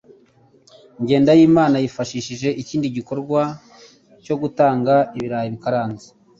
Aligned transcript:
Jyendayimana 1.07 1.75
yifashishije 1.83 2.49
ikindi 2.61 2.87
gikorwa 2.97 3.41
cyo 4.23 4.35
gutanga 4.41 4.93
ibirayi 5.17 5.49
bikaranze. 5.55 6.07